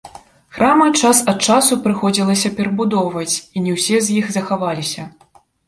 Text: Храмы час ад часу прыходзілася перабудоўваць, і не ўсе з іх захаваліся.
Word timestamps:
Храмы 0.53 0.87
час 1.01 1.17
ад 1.33 1.45
часу 1.47 1.77
прыходзілася 1.85 2.51
перабудоўваць, 2.61 3.35
і 3.55 3.65
не 3.69 3.79
ўсе 3.79 4.03
з 4.09 4.19
іх 4.25 4.35
захаваліся. 4.41 5.03